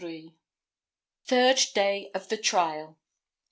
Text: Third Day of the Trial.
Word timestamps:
Third 1.27 1.59
Day 1.75 2.09
of 2.15 2.29
the 2.29 2.37
Trial. 2.37 2.97